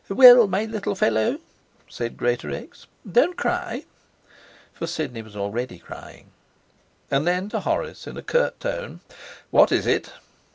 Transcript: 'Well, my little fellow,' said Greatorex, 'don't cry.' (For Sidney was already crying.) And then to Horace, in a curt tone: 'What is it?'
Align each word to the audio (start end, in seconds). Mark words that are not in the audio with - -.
'Well, 0.09 0.47
my 0.47 0.65
little 0.65 0.95
fellow,' 0.95 1.37
said 1.87 2.17
Greatorex, 2.17 2.87
'don't 3.05 3.37
cry.' 3.37 3.85
(For 4.73 4.87
Sidney 4.87 5.21
was 5.21 5.35
already 5.35 5.77
crying.) 5.77 6.31
And 7.11 7.27
then 7.27 7.49
to 7.49 7.59
Horace, 7.59 8.07
in 8.07 8.17
a 8.17 8.23
curt 8.23 8.59
tone: 8.59 9.01
'What 9.51 9.71
is 9.71 9.85
it?' 9.85 10.11